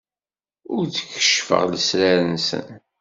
Ur 0.73 0.83
d-keccfeɣ 0.85 1.63
lesrar-nsen. 1.71 2.67